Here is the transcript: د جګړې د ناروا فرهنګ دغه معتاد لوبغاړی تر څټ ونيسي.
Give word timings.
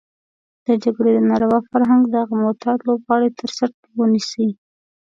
د 0.65 0.67
جګړې 0.83 1.11
د 1.15 1.19
ناروا 1.29 1.59
فرهنګ 1.69 2.03
دغه 2.15 2.33
معتاد 2.43 2.77
لوبغاړی 2.87 3.29
تر 3.39 3.49
څټ 3.57 3.73
ونيسي. 3.97 4.49